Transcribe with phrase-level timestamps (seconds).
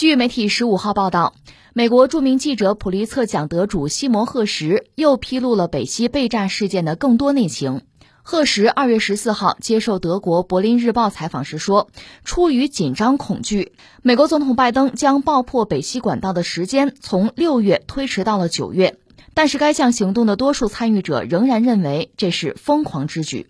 [0.00, 1.34] 据媒体十五号报道，
[1.74, 7.82] 美国著名记者普利策奖得主西摩·赫什又披露了北溪被炸事件的更多内情。
[8.22, 11.88] 赫什二月十四号接受德国《柏林日报》采访时说，
[12.24, 18.96] 出于紧张恐惧，美国总统拜登将爆破北溪管道的时间从六月推迟到了九月。
[19.34, 23.48] 但是该项行动的多数参与者仍然认为这是疯狂之举。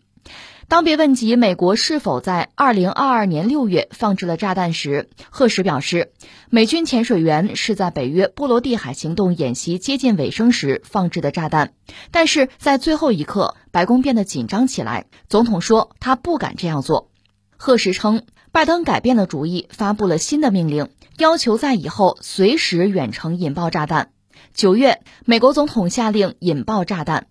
[0.71, 6.13] 当被问及美国是否在二零二二年六月放置了炸弹时，赫什表示，
[6.49, 11.73] 美军潜水员是在北约波罗的海行动演习接近尾声时放置的炸弹。
[12.13, 15.07] 但是在最后一刻，白宫变得紧张起来。
[15.29, 17.11] 总统说他不敢这样做。
[17.57, 24.13] 赫什称，拜登改变了主意，发布了新的命令，要求在以后随时远程引爆炸弹。
[24.55, 27.27] 九月，美国总统下令引爆炸弹。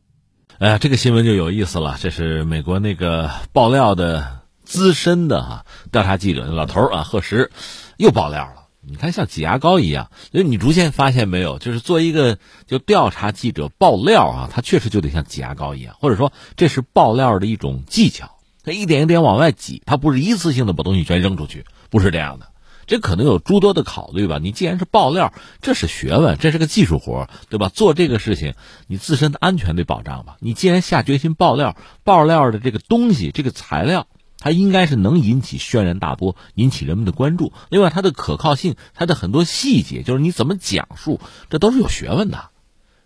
[0.60, 1.96] 哎，这个新闻就有意思了。
[2.02, 7.50] 这是美国那个爆料的资深的哈调查记者老头啊，贺什
[7.96, 8.68] 又爆料了。
[8.82, 10.12] 你看，像挤牙膏一样。
[10.34, 18.30] 你逐渐发现没有，就是做一个就调查记者爆料啊，他确实就得像挤牙膏一样，或者说这是爆料的一种技巧。
[18.62, 22.48] 他一点一点往外挤，他不是一次性的把东西全扔出去，不是这样的。
[22.90, 24.40] 这可能有诸多的考虑吧。
[24.42, 27.70] 你既然是爆料，这是学问，这是个技术活，对吧？
[27.70, 28.56] 做这个事情，
[28.88, 30.38] 你自身的安全得保障吧。
[30.40, 34.08] 你既然下决心爆料，爆料的这个东西，这个材料，
[34.40, 37.54] 它应该是能引起轩然大波，引起人们的关注。
[37.70, 42.50] 另外，它的可靠性，它的很多细节，就是你怎么讲述，这都是有学问的。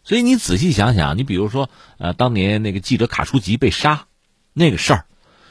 [0.06, 4.06] 所以你仔细想想，你比如说，呃，当年那个记者卡舒吉被杀，
[4.54, 5.06] 那个事儿，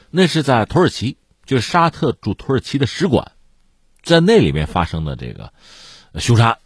[0.09, 3.32] 那是在土耳其，就是沙特驻土耳其的使馆。
[4.03, 5.51] 在那里面发生的这个
[6.19, 6.59] 凶杀，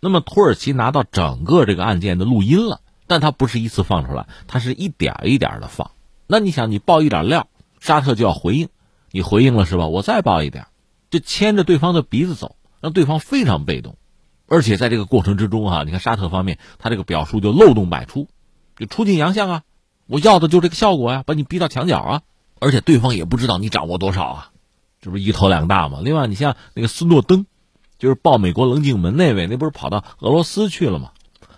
[0.00, 5.90] 那么土耳其拿到整个这个案件的录音了，但他不是一次放出来，他是一点一点的放。
[6.26, 7.48] 那你想，你爆一点料，
[7.80, 8.68] 沙特就要回应，
[9.10, 9.86] 你回应了是吧？
[9.86, 10.66] 我再爆一点，
[11.10, 13.96] 就牵着对方的鼻子走，让对方非常被动。
[14.46, 18.28] 而且在这个过程之中啊，你看沙特方面，他这个表述就漏洞百出，
[18.76, 19.62] 就出尽洋相啊！
[20.06, 22.22] 我要的就这个效果呀，把你逼到墙角啊！
[22.58, 24.50] 而且对方也不知道你掌握多少啊。
[25.04, 25.98] 这不是一头两大吗？
[26.02, 27.44] 另外，你像那个斯诺登，
[27.98, 31.10] 就是报美国棱镜门那位，那不是跑到俄罗斯去了吗？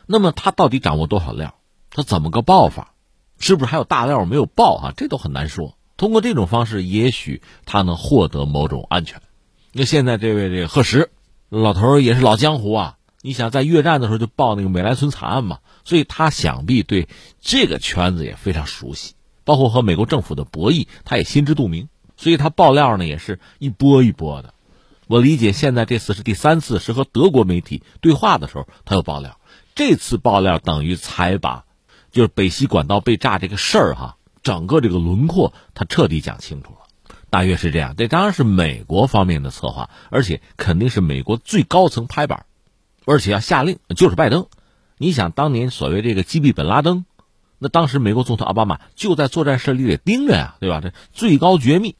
[0.04, 1.54] 那么他到底掌握多少料？
[1.90, 2.94] 他怎么个报法？
[3.38, 4.94] 是不是还有大料没有报啊？
[4.96, 5.78] 这都很难说。
[5.96, 9.22] 通过这种方式，也许他能获得某种安全。
[9.70, 11.08] 那现在这位这个赫什
[11.48, 17.08] 老头也是老江湖啊，你想在越战的时候就报那个美莱村惨案嘛，所以他想必对
[17.40, 19.14] 这个圈子也非常熟悉，
[19.44, 21.88] 包括和美国政府的博弈，他也心知肚明。
[22.16, 24.54] 所以他爆料呢，也是一波一波的。
[25.06, 29.38] 我理解，现在这次是第三次，是和德国媒体对话的时候，他又爆料。
[29.74, 31.64] 这次爆料等于才把，
[32.10, 36.78] 就是北溪管道被炸这个事儿哈，整个这个轮廓他彻底讲清楚了。
[37.28, 42.46] 大约是这样，这当然是美国方面的策划，而且肯定是美国最高层拍板，
[43.04, 44.46] 而且要下令，就是拜登。
[44.98, 47.04] 你想当年所谓这个击毙本拉登，
[47.58, 50.80] 那当时美国总统奥巴马就在作战室里得盯着呀，对吧？
[50.80, 51.96] 这最高绝密。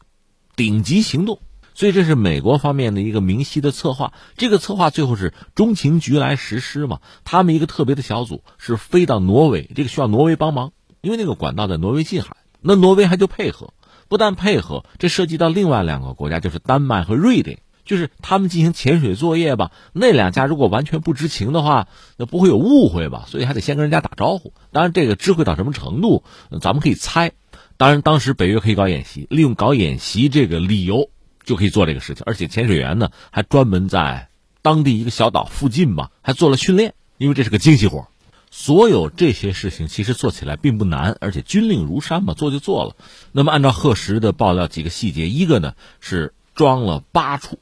[0.56, 1.38] 顶级行动，
[1.74, 4.14] 所以这是美国方面的一个明晰的策划。
[4.36, 7.00] 这个策划最后是中情局来实施嘛？
[7.24, 10.72] 他们一个特别的小组是飞到挪威，这个需要挪威帮忙，
[11.02, 12.36] 因为那个管道在挪威近海。
[12.62, 13.74] 那挪威还就配合，
[14.08, 19.70] 不但配合，这涉及到另外两个国家，就是丹麦和瑞典，就是他们进行潜水作业吧。
[19.92, 21.86] 那两家如果完全不知情的话，
[22.16, 23.24] 那不会有误会吧？
[23.28, 24.52] 所以还得先跟人家打招呼。
[24.72, 26.24] 当然，这个知会到什么程度，
[26.60, 27.32] 咱们可以猜。
[27.78, 31.10] 当然，当时北约可以搞演习，利用搞演习这个理由
[31.44, 32.22] 就可以做这个事情。
[32.26, 34.28] 而且潜水员呢，还专门在
[34.62, 38.08] 当地一个小岛附近吧，还做了训练，因为这是个精细活。
[38.50, 42.96] 所有这些事情其实做起来并不难，而且军令如山嘛，做就做了。
[43.32, 47.58] 那么按照贺石的爆料，几个细节，一个呢是装了八处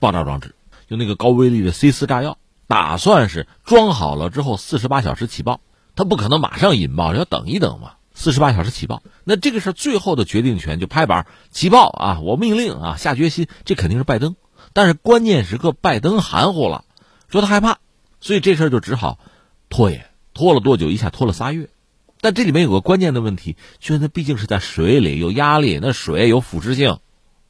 [0.00, 0.56] 爆炸装置，
[0.88, 5.60] 用那个高威力的 C 四炸药，打算是装好了之后四十八小时起爆，
[5.94, 7.92] 他不可能马上引爆，要等一等嘛。
[8.22, 12.20] 四十八小时起爆，那这个事最后的决定权就拍板起爆啊！
[12.20, 14.36] 我命令啊，下决心，这肯定是拜登。
[14.72, 16.84] 但是关键时刻，拜登含糊了，
[17.28, 17.78] 说他害怕，
[18.20, 19.18] 所以这事儿就只好
[19.68, 20.06] 拖延。
[20.34, 20.88] 拖了多久？
[20.88, 21.68] 一下拖了仨月。
[22.20, 27.00] 但这里面有个关键的问题，就是它毕竟是在水里，有压力，那水有腐蚀性，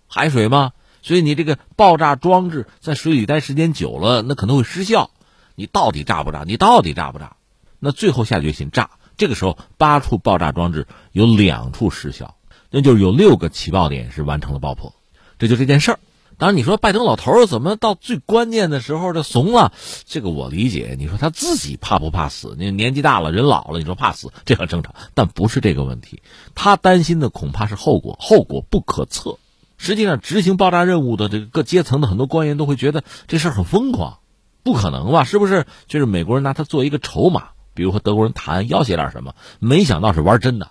[0.06, 5.10] 海水嘛，所以你这个爆炸装置在水里待时间久了，那可能会失效。
[5.54, 6.44] 你到底炸不炸？
[6.46, 7.36] 你到底炸不炸？
[7.78, 8.88] 那最后下决心炸。
[9.22, 12.34] 这个时候，八处爆炸装置有两处失效，
[12.72, 14.92] 那就是有六个起爆点是完成了爆破，
[15.38, 16.00] 这就这件事儿。
[16.38, 19.72] 当然，你说拜登老头儿怎么到最关键的时候就怂了？
[20.06, 20.96] 这个我理解。
[20.98, 22.56] 你说他自己怕不怕死？
[22.58, 24.92] 你年纪大了，人老了，你说怕死， 这很正常。
[25.14, 26.20] 但不是这个问题，
[26.56, 29.38] 他担心的恐怕是后果，后果不可测。
[29.78, 34.18] 实际上，执行爆炸任务的这个各阶层的很多官员都会觉得这事儿很疯狂，
[34.64, 35.22] 不可能吧？
[35.22, 35.64] 是不是？
[35.86, 40.70] 就是美国人拿它作为一个筹码，比如和德国人谈要挟点什么，没想到是玩真的。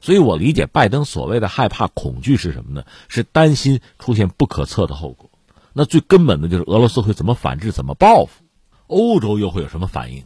[0.00, 2.84] 所以我理解拜登所谓的害怕、恐惧是什么呢？
[3.08, 5.30] 是担心出现不可测的后果。
[5.72, 8.42] 那最根本的就是俄罗斯会怎么反制、怎么报复，
[8.88, 10.24] 欧洲又会有什么反应？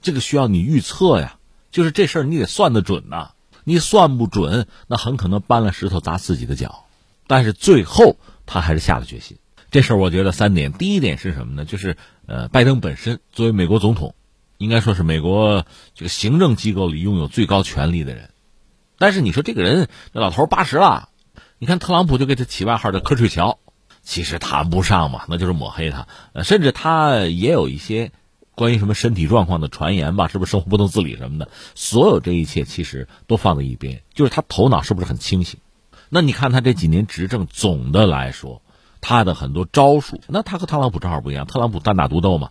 [0.00, 1.36] 这个需要你预测呀。
[1.70, 3.32] 就是这事儿你得算得准呐，
[3.62, 6.86] 你算不准，那很可能搬了石头砸自己的脚。
[7.26, 8.16] 但是最后
[8.46, 9.36] 他还是下了决心。
[9.70, 11.66] 这事儿我觉得三点，第一点是什么呢？
[11.66, 14.14] 就是呃，拜登本身作为美国总统，
[14.58, 15.64] 应该说是美国
[15.94, 18.30] 这个行政机构里拥有最高权力的人。
[18.98, 21.08] 但是你说这个人，这老头八十了，
[21.58, 23.60] 你看特朗普就给他起外号叫“瞌睡桥”，
[24.02, 26.08] 其实谈不上嘛，那就是抹黑他。
[26.32, 28.10] 呃，甚至他也有一些
[28.56, 31.48] 关于什么身体状况的传言吧，是不是生活不能自理什么的？
[31.76, 35.60] 所有这一切其实都放在一边，就是他头脑是不是很清醒？
[36.08, 38.62] 那你看他这几年执政，总的来说，
[39.00, 41.46] 他的很多招数，那他和特朗普正好不一样。
[41.46, 42.50] 特朗普单打独斗嘛，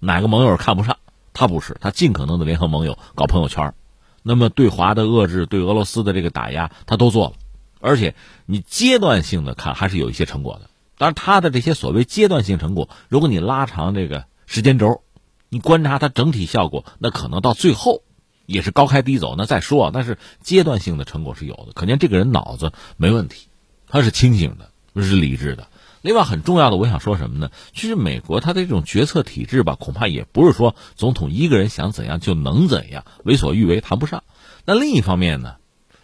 [0.00, 0.98] 哪个盟友看不上？
[1.36, 3.74] 他不是，他尽可能的联合盟友搞朋友圈
[4.22, 7.34] 那么对华的遏制，对俄罗斯的这个打压，他都做了。
[7.80, 8.14] 而且
[8.46, 10.70] 你阶段性的看，还是有一些成果的。
[10.98, 15.02] 当然，他的这些所谓阶段性成果，如果你拉长这个时间轴，
[15.50, 18.02] 你观察它整体效果，那可能到最后。
[18.46, 23.48] 也是高开低走，那再说，但是阶段性的成果是有的，可见这个人脑子没问题，
[23.88, 24.70] 他是清醒的，
[25.02, 25.66] 是理智的。
[26.06, 27.50] 另外很重要的，我想说什么呢？
[27.74, 34.22] 其实美国它的这种决策体制吧，恐怕也不是说总统一个人想怎样就能怎样，为所欲为谈不上。
[34.64, 35.56] 那另一方面呢，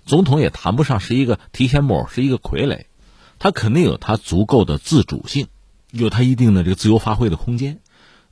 [0.05, 2.87] 总统也谈不上是一个提线木偶，是一个傀儡，
[3.39, 5.47] 他肯定有他足够的自主性，
[5.93, 7.79] 有他一定的这个自由发挥的空间。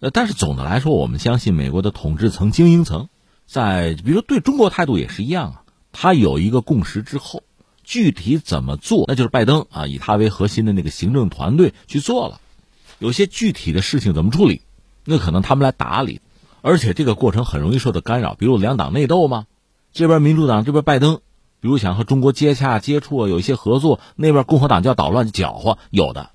[0.01, 3.09] 呃，但是总的来说，我们相信美国的统治层、精英层。
[3.47, 5.63] 在比如说对中国态度也是一样啊，
[5.93, 7.45] 他有一个共识之后，
[7.91, 12.41] 具体怎么做，那就是拜登啊以他为核心的那个行政团队去做了。
[13.01, 14.63] 有些具体的事情怎么处理，
[15.05, 16.21] 那可能他们来打理，
[16.63, 18.37] 而且这个过程很容易受到干扰。
[18.37, 19.47] 比如两党内斗嘛，
[19.93, 21.21] 这边民主党这边拜登，
[21.59, 26.31] 比如想和中国接洽接触，有一些合作，那边共和党就要捣乱搅和，有的。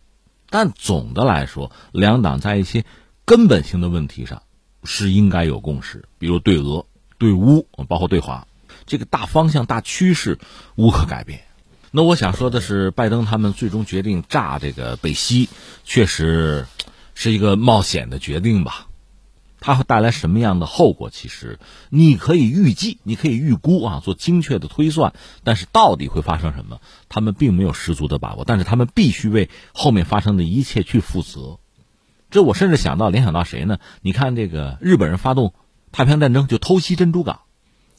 [0.50, 2.84] 但总的来说，两党在一些
[3.24, 4.44] 根本性的问题上
[4.84, 6.86] 是应该有共识，比如对俄。
[7.18, 8.46] 对乌，包括对华，
[8.86, 10.40] 这个大方向、大趋势
[10.76, 11.42] 无可改变。
[11.92, 15.50] 那我想说的是，拜登他们最终决定炸这个北溪，
[15.84, 16.66] 确实
[17.14, 18.88] 是一个冒险的决定吧？
[19.60, 21.10] 它会带来什么样的后果？
[21.10, 21.58] 其实
[21.90, 25.14] 你可以预计，你可以预估啊，做精确的推算。
[25.44, 28.44] 但是到底会发生什么，他们并没有十足的把握。
[28.46, 31.60] 但是他们必须为后面发生的一切去负责。
[32.30, 33.80] 这我甚至想到联想到谁呢？
[34.02, 35.54] 你看这个日本人发动。
[35.92, 37.40] 太平洋战争就偷袭珍珠港，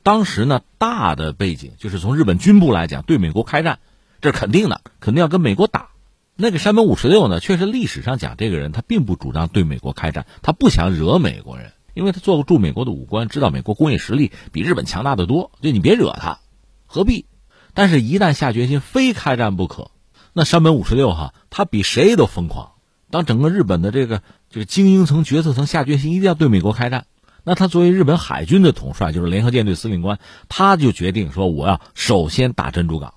[0.07, 3.81] 当时呢大的背景就是从日本军部来讲对美国开战，
[4.21, 5.89] 这是肯定的，肯定要跟美国打。
[6.37, 16.39] 那个山本五十六呢，确实历史上讲这个人他并不主张对美国开战，他不想惹美国人，因为他做过驻美国的武官，知道美国工业实力比日本强大的多，就你别惹他，
[16.87, 17.27] 何必？
[17.75, 19.91] 但是，一旦下决心非开战不可，
[20.33, 22.75] 那山本五十六哈，他比谁都疯狂。
[23.11, 27.07] 当整个日本的这个这个精英层、决策层下决心一定要对美国开战。
[27.49, 33.15] 那他作为日本海军的统帅，就是联合舰队司令官，他就决定说：“我要首先打珍珠港，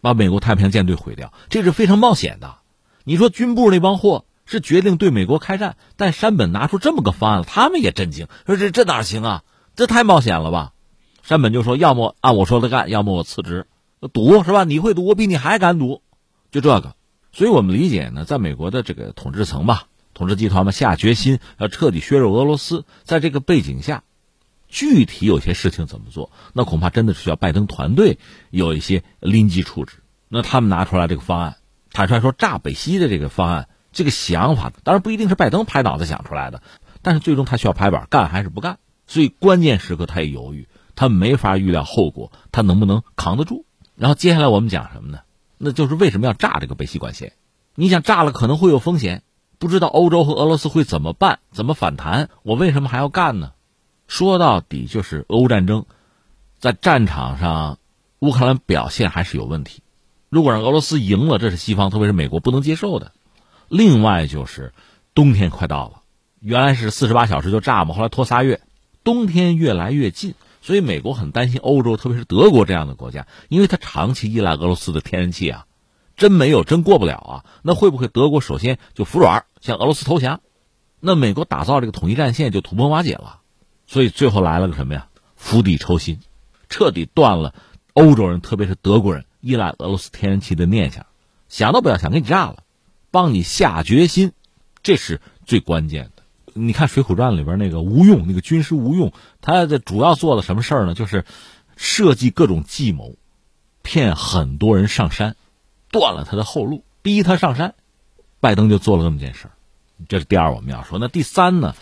[0.00, 2.56] 把美国太平洋舰队毁掉。”这是非常冒险的。
[3.04, 9.44] 你说军部那帮货是决定对美国开战，但山本拿出这么个方案，他们也震惊，说：“这这哪行啊？
[9.76, 10.72] 这太冒险了吧？”
[11.22, 13.68] 山本就说：“要么按我说的干，要么我辞职。
[14.12, 14.64] 赌是吧？
[14.64, 16.02] 你会赌，我比你还敢赌，
[16.50, 16.96] 就这个。
[17.30, 19.84] 所以我们理解呢，在美国的这个统治层吧。”
[20.18, 24.02] 统治集团们下决心要彻底削弱俄罗斯，在这个背景下，
[24.66, 28.18] 具体有些事情怎么做，那恐怕真的是需要拜登团队
[28.50, 30.02] 有一些临机处置。
[30.28, 31.58] 那他们拿出来这个方案，
[31.92, 36.62] 坦率说炸北溪的这个方案，这个想法当然不一定是拜登拍脑子想出来的，
[37.00, 38.80] 但是最终他需要拍板干还是不干。
[39.06, 43.66] 所以关键时刻他也犹豫，他没法预料后果，他能不能扛得住？
[43.94, 45.20] 然后接下来我们讲什么呢？
[45.58, 47.34] 那就是为什么要炸这个北溪管线？
[47.76, 49.22] 你想炸了可能会有风险。
[49.58, 52.30] 不知道欧洲和俄罗斯会怎么办，怎么反弹？
[52.44, 53.52] 我为什么还要干呢？
[54.06, 55.84] 说到底就是俄乌战争，
[56.60, 57.78] 在战场上，
[58.20, 59.82] 乌克兰表现还是有问题。
[60.28, 63.10] 如果让俄罗斯赢了，这是西方，特别是美国不能接受的。
[63.68, 64.72] 另外就是
[65.12, 66.02] 冬天快到了，
[66.38, 68.60] 原来是四十八小时就炸嘛，后来拖仨月，
[69.02, 75.64] 冬天越来越近，所以美国很担心欧洲，特别是德国这样的国家，因为它长期依赖俄罗斯的天然气啊。
[76.16, 77.44] 真没有，真过不了啊！
[77.62, 80.40] 那会不会德国首先就服软，向俄罗斯投降？
[81.00, 83.40] 那美国打造这个统一战线就土崩瓦解了。
[83.86, 85.08] 所以最后来了个什么呀？
[85.36, 86.20] 釜底抽薪，
[86.68, 87.54] 彻底断了
[87.92, 91.06] 欧洲人，特别是德国人依赖俄罗斯天然气的念想。
[91.48, 92.64] 想都不要想，给你炸了，
[93.10, 94.32] 帮你下决心，
[94.82, 96.22] 这是最关键的。
[96.54, 100.94] 你看《水浒传》里边那个吴用，那个军师吴用，他的主要做了什么事儿呢？
[100.94, 101.24] 就是
[101.76, 103.14] 设计各种计谋，
[103.82, 105.36] 骗很多人上山，
[105.92, 107.76] 断了他的后路，逼他上山。
[108.40, 109.50] 拜登就做了这么件事儿，
[110.08, 110.98] 这是第二我们要说。
[110.98, 111.74] 那第三呢？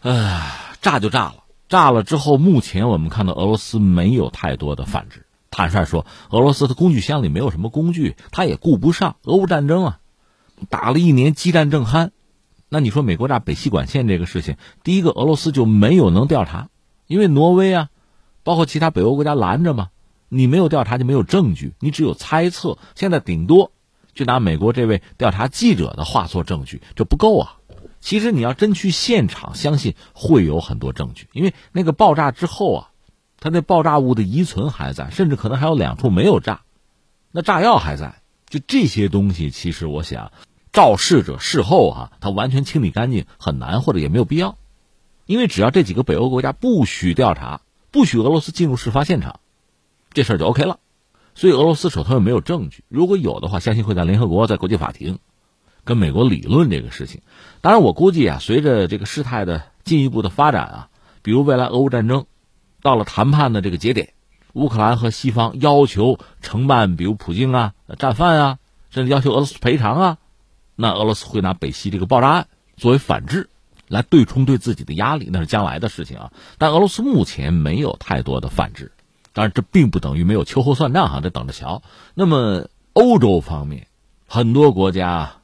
[0.00, 1.44] 唉，炸就炸了。
[1.68, 5.26] 炸了之后，目前我们看到俄罗斯没有太多的反制。
[5.50, 9.16] 坦率说，俄罗斯的工具箱里没有什么工具，他也顾不上。
[9.24, 9.98] 俄乌战争啊，
[10.68, 12.10] 打了一年，激战正酣。
[12.68, 16.68] 那你说美国炸北溪管线这个事情，第一个俄罗斯就没有能调查，
[17.06, 17.88] 因为挪威啊，
[18.44, 19.88] 包括其他北欧国家拦着嘛。
[20.28, 22.78] 你没有调查就没有证据，你只有猜测。
[22.94, 23.72] 现在顶多
[24.14, 27.58] 就拿美国这位调查记者的话做证据，这不够啊。
[28.00, 32.90] 其实你要真去现场，相信会有很多证据，因为那个爆炸之后啊，
[33.38, 36.62] 它那爆炸物的遗存还在，甚至可能还有两处没有炸，
[37.30, 38.20] 那炸药还在。
[38.48, 40.32] 就这些东西，其实我想，
[40.72, 44.58] 肇事者事后啊，他完全清理干净很难，或者也没有必要，
[45.24, 49.40] 因为只要这几个北欧国家不许调查，不许俄罗斯进入事发现场，
[50.12, 50.80] 这事儿就 OK 了。
[51.34, 55.18] 所以俄罗斯手头也没有证据，如果有的话，相信会在联合国、在国际法庭。
[55.84, 57.22] 跟美国理论这个事情，
[57.60, 60.88] 当然我估计啊，随着这个事态的进一步的发展啊，
[61.22, 62.26] 比如未来俄乌战争
[62.82, 64.12] 到了谈判的这个节点，
[64.52, 68.58] 乌克兰和西方要求承办，比如普京啊、战犯啊，
[68.90, 70.18] 甚至要求俄罗斯赔偿啊，
[70.76, 72.46] 那俄罗斯会拿北溪这个爆炸案
[72.76, 73.50] 作为反制，
[73.88, 76.32] 来对冲对自己的压力，那是将来的事情啊。
[76.58, 78.92] 但俄罗斯目前没有太多的反制，
[79.32, 81.82] 当然这并不等于没有秋后算账哈，得等着瞧。
[82.14, 83.86] 那么欧洲方面，
[84.26, 85.34] 很多国家。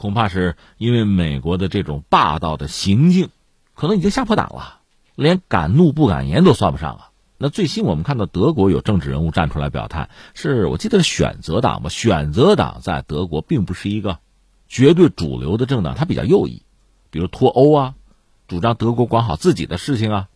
[0.00, 3.30] 恐怕是因为美国的这种霸道的行径，
[3.74, 4.78] 可能已经吓破胆了，
[5.16, 7.10] 连敢怒不敢言都算不上啊。
[7.36, 11.88] 那最新我们看到德国有政治人物站出来表态，是我记得是选择党吧？
[11.88, 14.20] 选择党在德国并不是一个
[14.68, 16.62] 绝对主流的政党，它比较右翼，
[17.10, 17.94] 比如脱欧啊，
[18.46, 20.28] 主张德国管好自己的事情啊，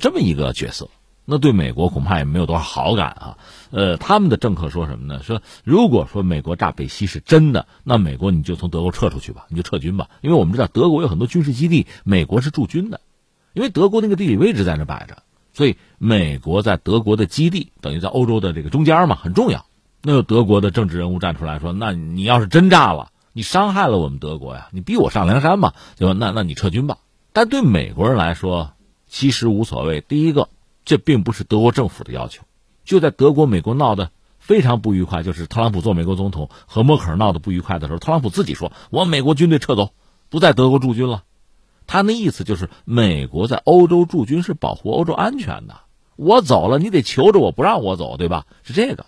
[0.00, 0.88] 这么一个角色。
[1.30, 3.38] 那对美国恐怕也没有多少好感啊，
[3.70, 5.22] 呃，他们的政客说什么呢？
[5.22, 13.00] 说如果说美国炸北溪是真的，那美国你就从德国撤出去吧，你就撤军吧，因为我们知道德国有很多军事基地，美国是驻军的，
[13.52, 15.22] 因为德国那个地理位置在那摆着，
[15.52, 19.66] 所以美国在德国的基地等于在欧洲的这个中间嘛，很重要。
[20.02, 26.16] 那有德国的政治人物站出来说，那你要是真炸了，你伤害了我们德国呀，你逼我上梁山嘛，对吧？
[26.18, 26.98] 那那你撤军吧。
[27.32, 28.72] 但对美国人来说，
[29.06, 30.00] 其实无所谓。
[30.00, 30.48] 第一个。
[30.84, 32.42] 这并不是德国政府的要求，
[32.84, 39.92] 就在德国、美国闹得非常不愉快，就是特朗普做美国总统和默克尔闹得不愉快的时候，特朗普自己说：“我美国军队撤走，
[40.28, 41.24] 不在德国驻军了。”
[41.86, 45.80] 他那意思就是美国在欧洲驻军是保护欧洲安全的。
[46.16, 48.46] 我走了，你得求着我不让我走，对吧？
[48.62, 49.06] 是这个。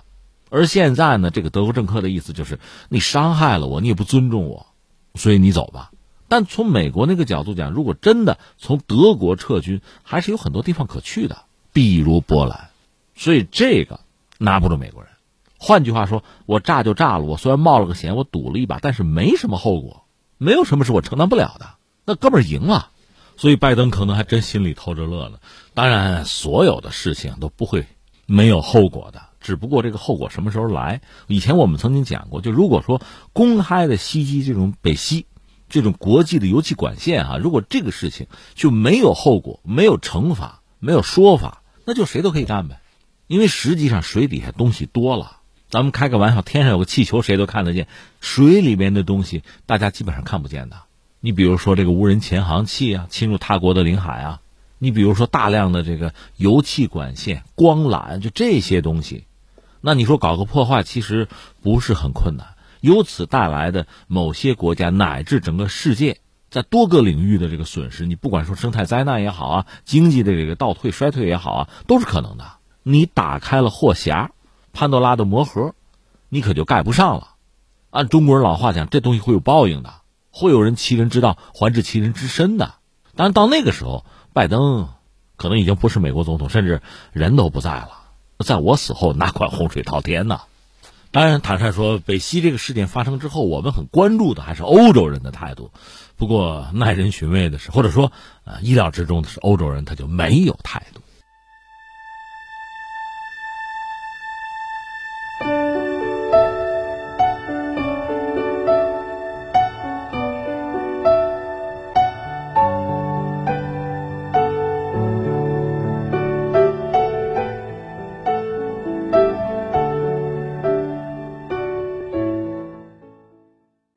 [0.50, 4.66] 而现在呢，这个德国政客的意思就是你伤害了我，你也不尊重我，
[5.14, 5.92] 所以你走吧。
[6.28, 11.44] 但从美国那个角度讲，如果真的从德国撤军，还是有很多地方可去的。
[11.72, 12.70] 比如波兰，
[13.14, 14.00] 所以这个
[14.38, 15.10] 拿不住美国人。
[15.58, 20.04] 换句话说，我炸就炸了，我虽然冒了个险，我赌了一把，但是没什么后果，
[20.36, 21.66] 没有什么是我承担不了的。
[22.04, 22.90] 那哥们儿赢了，
[23.36, 25.38] 所以拜登可能还真心里偷着乐呢。
[25.72, 27.86] 当然，所有的事情都不会
[28.26, 31.00] 没有后果的，只不过这个后果什么时候来？
[31.28, 33.00] 以前我们曾经讲过，就如果说
[33.32, 35.26] 公开的袭击这种北溪
[35.68, 38.26] 这种国际的油气管线啊，如果这个事情
[38.56, 41.61] 就没有后果，没有惩罚，没有说法。
[41.84, 42.80] 那就谁都可以干呗，
[43.26, 45.38] 因为实际上水底下东西多了。
[45.68, 47.86] 咱们开个玩笑，天上有个气球，谁都看得见；
[48.20, 50.76] 水里面的东西，大家基本上看不见的。
[51.20, 54.40] 你比如说这个无人潜航器啊，侵入他国的领海啊；
[54.78, 59.24] 你比如说大量的这个油气管线、光缆，就这些东西，
[59.80, 61.26] 那你说搞个破坏，其实
[61.62, 62.48] 不是很困难。
[62.80, 66.18] 由此带来的某些国家乃至整个世界。
[66.52, 72.44] 在多个领域的这个损失，你不管说生态灾难也好啊，经济的这个倒退衰退也好啊，都是可能的。
[72.82, 74.28] 你打开了货匣，
[74.74, 75.74] 潘多拉的魔盒，
[76.28, 77.36] 你可就盖不上了。
[77.88, 79.94] 按中国人老话讲，这东西会有报应的，
[80.30, 82.74] 会有人欺人之道还治其人之身的。
[83.16, 84.04] 当然到那个时候，
[84.34, 84.90] 拜登
[85.36, 86.82] 可能已经不是美国总统，甚至
[87.12, 87.92] 人都不在了。
[88.44, 90.42] 在我死后，哪管洪水滔天呢？
[91.12, 95.70] 当然，坦率说，北溪这个事件发生之后，我们很关注的还是欧洲人的态度。
[96.22, 98.12] 不过，耐人寻味的是，或者说，
[98.44, 101.00] 呃，意料之中的是，欧洲人他就没有态度。